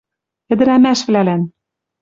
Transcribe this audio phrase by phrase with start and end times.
[0.51, 1.37] ӸДӸРӒМӒШВЛӒЛӒН